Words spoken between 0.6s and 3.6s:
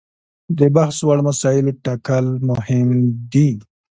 بحث وړ مسایلو ټاکل مهم دي.